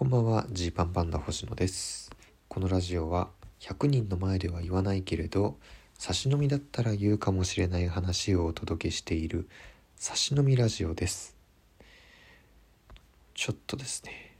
[0.00, 0.46] こんばんは。
[0.50, 2.10] ジーパンパンダ星野です。
[2.48, 3.28] このラジオは
[3.60, 5.58] 100人の前では言わないけれど
[5.98, 9.46] 差し飲みだったら言うかもしれない話をお届けしている
[9.96, 11.36] 差し飲みラジオです。
[13.34, 14.36] ちょっとですね。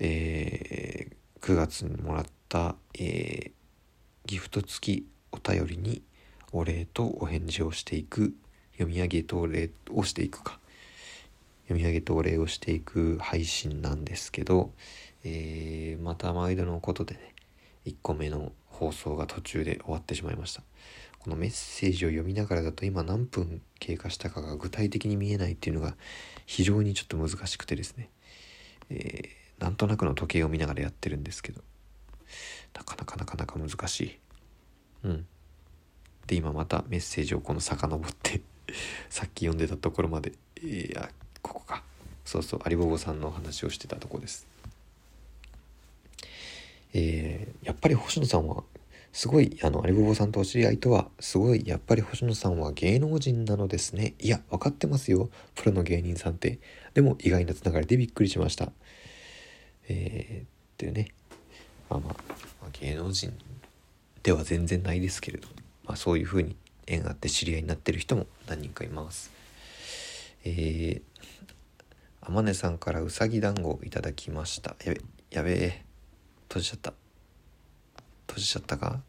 [0.00, 3.50] えー、9月にもらった、えー、
[4.24, 6.00] ギフト付きお便りに
[6.52, 8.32] お礼とお返事をしていく
[8.78, 10.58] 読み上げとお礼をしていくか。
[11.72, 14.72] 読み上げとお礼をしていく配信なんですけど、
[15.24, 17.34] えー、また毎度のことでね
[17.86, 20.62] 1個目の放送が途中で終わってしまいました。
[21.18, 25.94] このメッセージを読みながらだと今何分経過したかが具体的に見えないっていうのが
[26.46, 28.10] 非常にちょっと難しくてですね、
[28.90, 31.62] えー、なんとなくの時計を見ながらやってるんですけど
[32.74, 34.18] なかなかなかなか難しい。
[35.04, 35.26] うん。
[36.26, 38.40] で今またメッセージをこの遡って
[39.08, 41.08] さっき読んでたところまでいや
[41.42, 41.82] ここか。
[42.24, 44.46] そうそうアリボボさんの話をしてたとこです。
[46.94, 48.64] えー、やっぱり星野さんは
[49.12, 54.14] すごいあのアリボボさんとお知り合いとはすごいやっぱり星野さんは芸能人なのですね。
[54.18, 55.28] いや分かってますよ。
[55.54, 56.58] プロの芸人さんって。
[56.94, 58.72] でも意外なつながりでびっくりしました。
[59.88, 61.08] えー、っていうね。
[61.90, 62.16] まあまあ、
[62.62, 63.34] ま、芸能人
[64.22, 65.48] では全然ないですけれど、
[65.84, 66.56] まあ、そういうふうに
[66.86, 69.30] 縁あって知り合いになってる人も何人かいます。
[70.44, 71.02] えー、
[72.24, 74.76] あまねさんからうさぎ団子をいただきました。
[74.84, 75.84] やべやべえ。
[76.48, 76.94] 閉じちゃった。
[78.28, 79.00] 閉じちゃったか？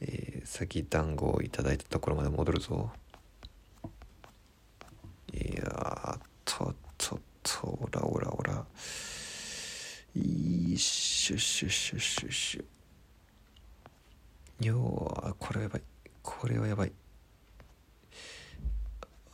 [0.00, 2.90] えー、うさぎ団子をいただいたところまで戻るぞ。
[5.32, 8.66] いやとととおらおらおら。
[10.16, 12.64] いしゅしゅしゅしゅしゅ
[14.66, 15.82] よこれはやばい。
[16.22, 16.92] これはやばい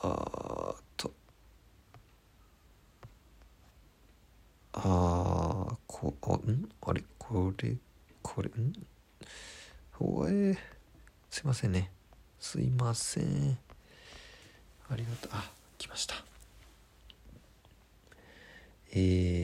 [0.00, 1.12] あと
[4.72, 5.76] あー
[6.10, 6.68] こん？
[6.80, 7.04] あれ？
[7.18, 7.76] これ？
[8.22, 8.48] これ？
[8.48, 8.72] ん？
[9.92, 10.56] ほえ
[11.30, 11.90] すいませんね。
[12.40, 13.58] すいません。
[14.90, 15.30] ありがとう。
[15.34, 16.16] あ来ました。
[18.92, 19.41] えー。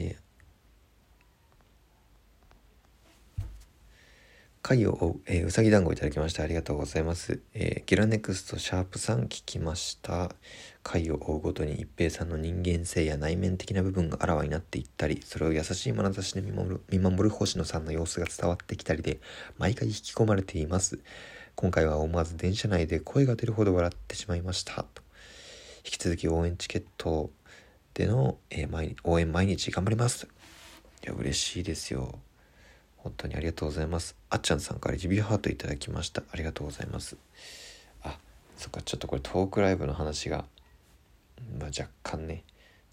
[4.69, 7.39] 回を追う、えー、うさぎ団子いただきましてありがとうございます。
[7.55, 10.29] えー、ギラネクストシャープさん聞きました。
[10.83, 19.19] 回を追うごとに一平さんの人間性や内面的な部分があらわになっていったり、それを優しい眼差しで見守る見守る星野さんの様子が伝わってきたりで、
[19.57, 20.99] 毎回引き込まれています。
[21.55, 24.85] 今回は思わず電車内で声が出るほど笑ってしまいました。
[25.83, 27.31] 引き続き応援チケット
[27.95, 30.27] での、えー、応援毎日頑張ります。
[31.03, 32.19] いや、嬉しいですよ。
[33.03, 34.15] 本当にありがとうございます。
[34.29, 36.23] あっちゃんさんから指ハートいただきました。
[36.31, 37.17] ありがとうございます。
[38.03, 38.17] あ、
[38.57, 40.45] そっか、ちょっとこれトークライブの話が、
[41.57, 42.43] まあ、若干ね、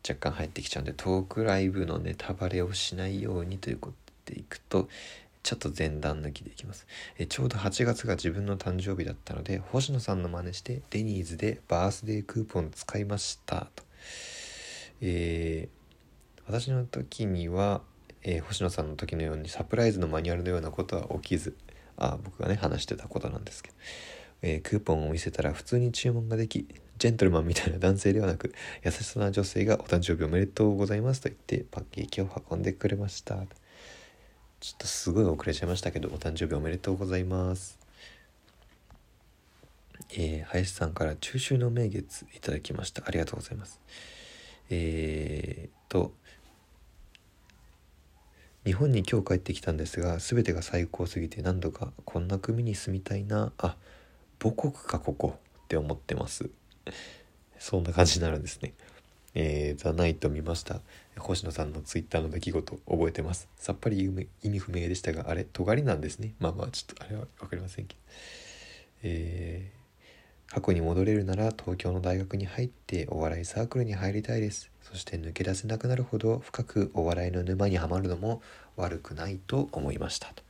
[0.09, 3.91] 若干入ってきちゃうんで、トークライブのネタバレをしないようにというこ
[4.25, 4.89] とでいくと、
[5.43, 6.87] ちょっと前段抜きでいきます。
[7.19, 13.85] えちょうど8月が自分の誕生日だったので、星野さんの真似してデニーズでバースデークーポン使いましたと。
[15.01, 17.83] えー、私の時には、
[18.29, 21.57] えー、星野さんの時のようにサプライズのマニュアルのようなことは起きず
[21.97, 23.77] あ僕がね話してたことなんですけど、
[24.43, 26.67] えー、クーポンを見せたら普通に注文ができ
[26.99, 28.53] ジェントルマンみたいな男性ではなく
[28.85, 33.37] 優しそうな女性がお誕生日おめでとうございますと言ってパッケージを運んでくれました。
[34.59, 37.79] ちょっとすごい遅れちゃいましたけどお誕生日おめでとうございます。
[40.11, 43.05] えー、林さんから中秋の名月いただきました。
[43.07, 43.79] ありがとうございます。
[44.71, 46.13] えー、と
[48.67, 53.53] 日本に今日帰ってきたんですが全てが最高すぎて何度かこんな国に住みたいな。
[53.59, 53.77] あ
[54.41, 55.39] 母国かここ。
[55.39, 56.51] って思ってます。
[57.61, 58.73] そんな感じになるんですね。
[59.35, 60.81] えー、ザ・ナイト見ました。
[61.17, 63.49] 星野さんのツイッターの出来事覚えてます？
[63.57, 64.03] さっぱり
[64.43, 66.35] 意味不明でしたがあれ尖りなんですね。
[66.41, 68.01] まあまあちょっとあれは分かりませんけど。
[69.05, 74.73] えー、過去に戻れるなら東京の大学に入ってお笑いサークルに入りたいです。
[74.91, 78.41] そして抜け出せなくなるほど深くお笑いの沼にはまるのも
[78.77, 80.43] 悪くないと思いましたと。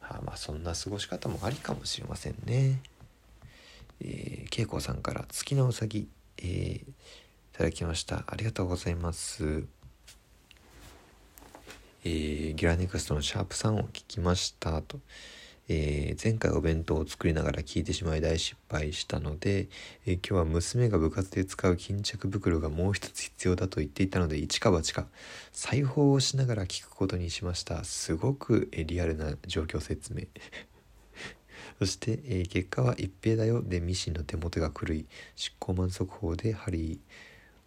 [0.00, 2.80] はあ、まあそんな過ごし方もありかもしれませんね。
[4.00, 6.08] えー、恵子さんから月のうさぎ、
[6.38, 6.84] えー、い
[7.52, 8.24] ただきました。
[8.26, 9.64] ありがとうございます。
[12.02, 14.98] えー、ギラネクストのシャープさんを聞きましたと。
[15.72, 19.68] えー、前回お弁当を作りながら聞いてしまい大失敗したので、
[20.04, 25.06] えー、今日は娘が部活で使う巾着袋がもう一つ必要だと言っていたので一か八か
[25.52, 27.84] 裁縫をしながら聞くことにしました。
[27.84, 30.24] すごく、えー、リアルな状況説明。
[31.78, 33.62] そして、え結果は一平だよ。
[33.62, 35.06] でミシンの手元が狂い
[35.36, 37.00] 執行満足法で針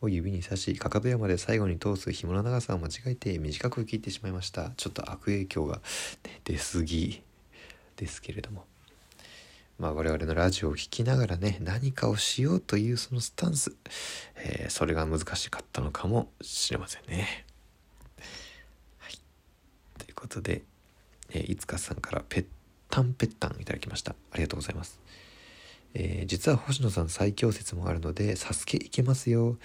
[0.01, 4.73] を指に刺しかかと山で最後に通す紐の長さを間違えて短く切ってしまいました。
[4.75, 5.81] ちょっと悪影響が、
[6.43, 7.23] 出過ぎ。
[8.03, 8.65] ですけれども。
[9.79, 13.75] まあ我々のラジオを聴きながらね何かをしようというそのスタンス、
[14.37, 17.45] えー、それが難しかったのかもしれませんね。
[18.99, 19.17] はい、
[19.97, 20.61] ということで、
[21.31, 22.45] えー、いつかさんからぺっ
[22.89, 24.15] たんぺったんいただきました。
[24.31, 24.99] ありがとうございます。
[25.95, 29.57] えー、実は星野さん最強説もあるので「サスケいけますよ」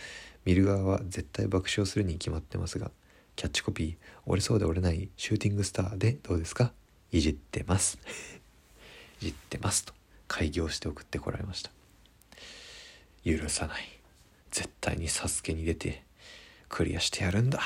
[0.45, 2.91] 見る側は絶対爆笑するに決まってますが
[3.37, 6.73] キャッチコピー「折れそうで折れないシューティングスター」でどうですか？
[7.13, 7.99] いじってます。
[9.21, 9.95] いじってますと。
[10.27, 11.71] 開業して送ってこられました。
[13.25, 13.85] 許さない。
[14.51, 16.03] 絶対にサスケに出て
[16.69, 17.61] クリアしてやるんだ。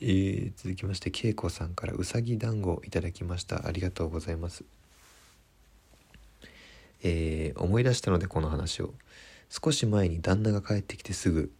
[0.00, 3.66] えー、続きまして恵子さんからうさぎ団子いただきました。
[3.66, 4.64] ありがとうございます。
[7.02, 8.94] えー、思い出したのでこの話を。
[9.50, 11.52] 少し前に旦那が帰ってきてすぐ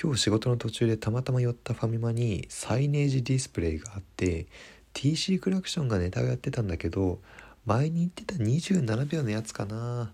[0.00, 4.46] 今日仕事の途中でたまたま寄ったファミマにサイネージディスプレイがあって
[4.96, 7.18] TC クラクションがネタをやってたんだけど
[7.66, 10.08] 前に言ってた27秒のやつかなっ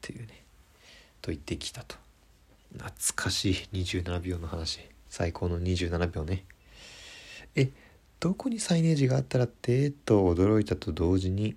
[0.00, 0.42] ていうね
[1.22, 1.94] と言ってきたと。
[2.72, 4.80] 懐かしい27秒の話。
[5.08, 6.44] 最高の27秒ね。
[7.54, 7.70] え
[8.18, 11.56] どこにサイネージがあったらってと驚いたと同時に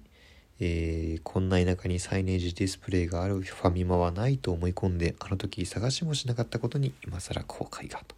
[0.59, 8.15] えー、こんな田舎にサイネージディスプレイがあるファミマはないと思い込んであの時探しもしなかったことに今更後悔がと。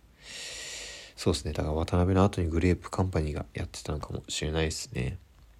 [1.19, 1.51] そうですね。
[1.51, 5.17] だから渡辺の後にグレープカンパニーがやってたのかもしれないですね。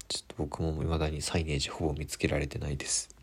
[0.08, 3.14] ちょっと僕も未だにサイネージほぼ見つけられてないです。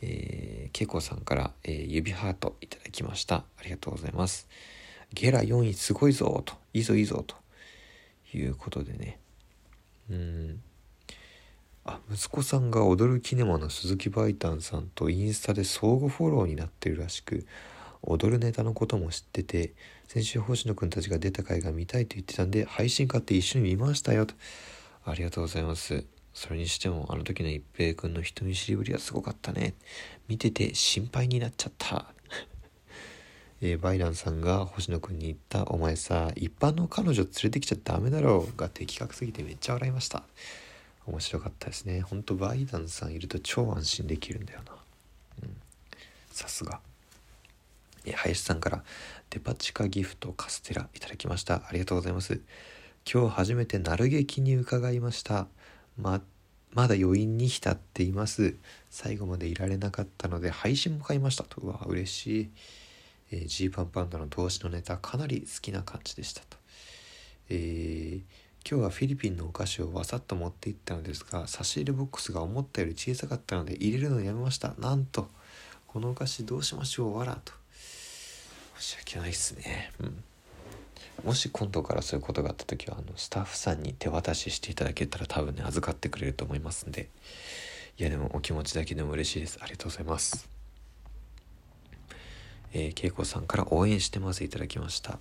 [0.00, 3.38] えー、けいこさんから、えー、指ハートいただきました。
[3.58, 4.46] ありがとうございます。
[5.12, 6.54] ゲラ4位すごいぞと。
[6.72, 7.34] いいぞいいぞと
[8.32, 9.18] いうことでね。
[10.10, 10.62] うん。
[11.84, 17.44] あ息子さんが踊るキネマの鈴木バイタンさんとインスタで相互フォローになってるらしく
[18.06, 19.72] 踊るネタのことも知ってて
[20.08, 24.34] 先週星野くんたちが出た回が見たいと言ってたんで配信買って一緒に見ましたよと。
[25.04, 26.04] ありがとうございます。
[26.32, 29.74] それにしてもあの時の一平君の人見知りぶりはすごかったね。
[30.28, 32.12] 見てて心配になっちゃった。
[33.62, 40.24] えー、バイランさんが星野くんに言った「お前さ一般の彼女連れてきちゃダメだろう」が的確すぎてめっちゃ笑いました。
[41.06, 42.00] 面白かったですね。
[42.00, 44.72] ほんとバイダンさんいると超安心できるんだよな。
[45.42, 45.56] うん。
[46.30, 46.80] さすが。
[48.04, 48.84] え林さんから
[49.30, 51.62] デパ地下ギフトカステラいただきました。
[51.68, 52.40] ありがとうございます。
[53.10, 55.46] 今日初めてなる劇に伺いました。
[55.96, 56.20] ま
[56.72, 58.56] まだ余韻に浸っています。
[58.90, 61.44] 最後までいられなかったので配信も買いました。
[61.44, 62.50] とうわ嬉しい。
[63.30, 66.40] えー、G パンパンダの投資のネタかなり好きな感じでした。
[66.42, 66.56] と。
[67.48, 74.72] えー今日はフィリピンのお菓子をわさっと持っていったのですが差し入れボックスが思ったより小さかったので入れるのをやめました。
[74.78, 75.28] なんと
[75.86, 77.18] このお菓子どうしましょう。
[77.18, 77.63] わらと。
[78.78, 79.92] 申し訳ないっすね。
[80.00, 80.24] うん。
[81.24, 87.08] もし今度からそういうことがあった時はあのスタッフさんに手渡ししていただけたら多分ね預かってくれると思いますんで。
[87.98, 89.58] いやでもお気持ちだけでも嬉しいです。
[89.62, 90.48] ありがとうございます。
[92.72, 95.12] えー、恵子さんから応援してますいただきました。
[95.12, 95.18] あ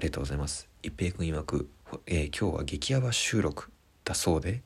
[0.00, 0.68] りがとうございます。
[0.82, 1.68] 一平君曰く
[2.06, 3.70] えー、今日は激ヤバ収録
[4.04, 4.62] だそうで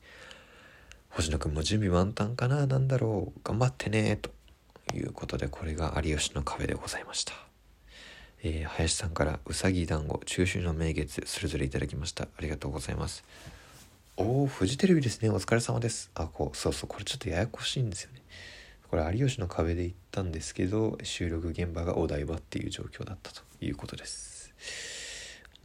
[1.09, 2.65] 星野くんも準備満タンかな？
[2.67, 3.39] なんだろう？
[3.43, 4.31] 頑張ってねと
[4.95, 7.33] いうことでこれが有吉の壁でございました、
[8.43, 12.25] えー、林さんからうさぎ団子中秋の名月それぞれいただきました。
[12.25, 13.23] ありがとうございます。
[14.15, 15.29] おおフジテレビですね。
[15.29, 16.11] お疲れ様です。
[16.13, 16.87] あこうそうそう。
[16.87, 18.21] これちょっとややこしいんですよね。
[18.89, 24.53] これ有吉の壁で行ったんですけど収録現場がお台場っていう状況だったということです。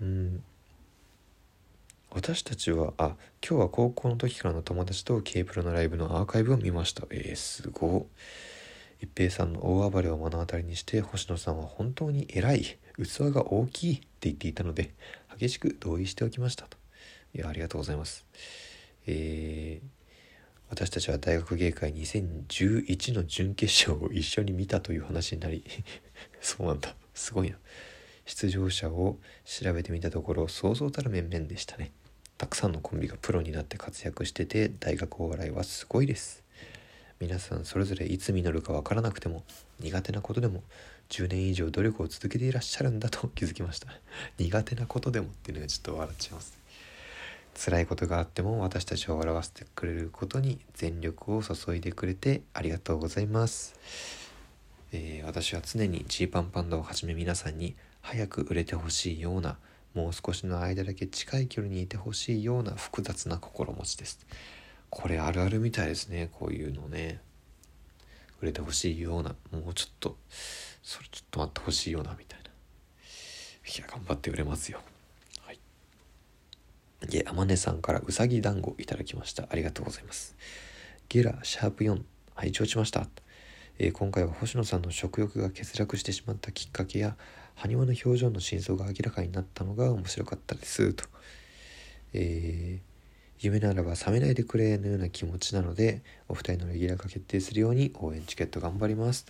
[0.00, 0.42] うん。
[2.11, 3.16] 私たちはあ
[3.47, 7.04] 今日は高校の時からの友達と K プロのライブのアーカイブを見ました。
[7.11, 8.04] えー、すごっ。
[9.02, 14.94] 一平さんの大暴れを目の当たりにして星野さんは本当に偉い器が大きいって言っていたので
[15.37, 16.78] 激しく同意しておきましたと。
[17.35, 18.25] いやありがとうございます。
[19.09, 19.87] えー、
[20.71, 25.64] 私たちは大学芸会2011の準決勝を一緒に見たという話になり
[26.40, 26.94] そうなんだ。
[27.12, 27.59] すごいな。
[28.25, 31.90] 出場者を調べてみたところそうそうたる面々でしたね。
[32.38, 36.41] たくさんのコンビがプロになって活躍してて大学お笑いはすごいです。
[37.23, 39.45] 皆さんそれぞれいつ実るか分からなくても
[39.79, 40.64] 苦手なことでも
[41.09, 43.87] 10年以上努力を続けていらっしゃるんだと 気づきました。
[44.38, 46.59] 苦手なことでもっていうのがちょっと笑っちゃいます。
[47.55, 53.75] 辛いことがあっても私たちを笑わせてくれることに全力を注いでくれてありがとうございます、
[54.91, 59.59] えー、私は常にジーパンパンダをはじめ皆さんに早く売れてほしいような
[59.95, 64.26] もう少しの間だけ近い距離にいてほしいような複雑な心持ちです。
[64.94, 66.28] これあるあるみたいですね。
[66.32, 67.18] こういうのね。
[68.42, 69.34] 売れてほしいような。
[69.50, 70.18] もうちょっと
[70.82, 72.50] それちょっと待ってほしいようなみたいな。
[72.50, 74.80] いや頑張って売れますよ。
[75.40, 75.58] はい。
[77.08, 79.49] で天音さんからうさぎ団子いただきました。
[79.50, 80.37] ありがとうございます。
[81.08, 82.02] ゲラシャープ4
[82.34, 83.06] はい承知しました。
[83.78, 87.16] えー、今回は星野さんの食欲が欠落してしまったきっかけや
[87.54, 90.92] 埴輪の表情の真相が明らかになったのが面白かったです。
[90.92, 91.06] と、
[92.12, 92.91] えー
[93.42, 99.26] 夢ならば覚めないでくれのような気持ちなのでお二人のレギュラーが決定するように応援チケット頑張ります。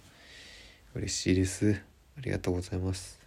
[0.95, 1.81] 嬉しいです。
[2.19, 3.19] ありがとうございます。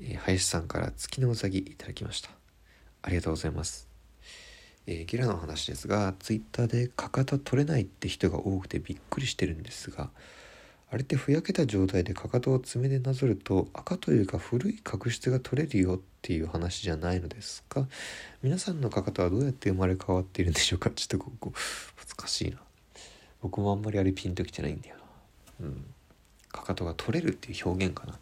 [0.00, 2.28] えー、林さんから月のうさぎいただきました。
[3.00, 3.88] ありがとうございます。
[4.86, 10.10] えー、ゲラの話ですがツイッターでかかと取れないって人が多くてびっくりしてるんですが
[10.92, 17.86] あれってふやけた状態でかかとを爪でなぞると赤というか古い角質が取れるよっていう話じゃないのですか？
[18.42, 20.90] 皆さんのかかとはどうやって生まれ変わっているんでしょうか？
[20.90, 21.52] ちょっとここ
[22.18, 22.56] 難しいな。
[23.40, 24.96] 僕もあんまりあれピンときてないんだよ
[25.60, 25.66] な。
[25.66, 25.84] うん。
[26.50, 28.18] かかとが取れるっていう表現かな。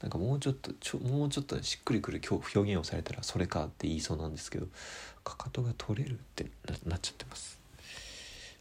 [0.00, 4.66] なんかもうちょっとちょもうちょっとしっくりくる表現をされたらそれかって言いそうなんですけど
[5.24, 6.46] かかとが取れるって
[6.86, 7.58] なっちゃってます。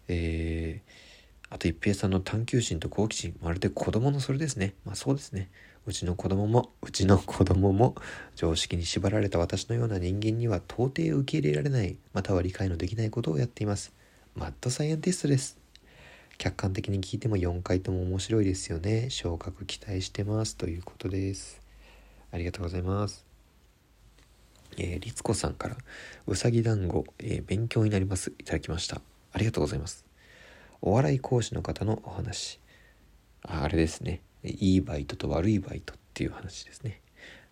[0.08, 1.11] えー
[1.52, 4.74] あと一平さんの探求心と好奇心まるで子供のそれですね。
[4.86, 5.52] まあそうですね。
[5.86, 7.96] うちの子供もうちの子供も
[8.36, 13.92] 常識に縛られた私のような人間には到底受け入れられないまたは理解のできないことをやっています。
[14.34, 15.60] マッドサイエンティストです。
[16.38, 19.10] 客観的に聞いても4回とも面白いですよね。
[19.10, 20.56] 昇格期待してます。
[20.56, 21.62] ということです。
[22.32, 23.26] ありがとうございます。
[24.78, 25.76] えー、律子さんから
[26.28, 28.32] うさぎ団子、えー、勉強になります。
[28.40, 29.02] いただきました。
[29.34, 30.11] ありがとうございます。
[30.84, 32.60] お笑い講師の方のお話。
[33.44, 34.22] あれですね。
[34.44, 37.02] いいバイトと悪いバイトっていう話ですね。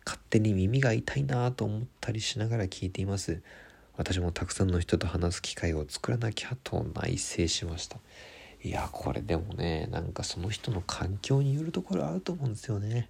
[0.03, 3.41] 勝手に耳が痛いなと思ったりしながら聞いています。
[3.95, 7.97] 私もたくさんの人と話す機会を作らなきゃと内省しました。
[8.63, 13.09] いやこれでもねなんかその人の環境によるところあると思うんですよね。